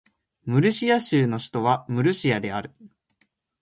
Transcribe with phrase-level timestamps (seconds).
[0.45, 2.73] ムルシア州の州都はムルシアである